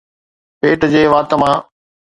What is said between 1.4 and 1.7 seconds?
مان